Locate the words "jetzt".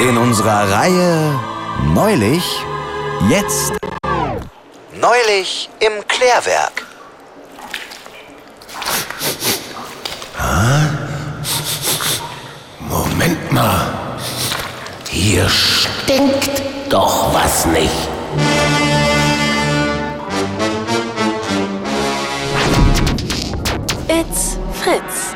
3.28-3.72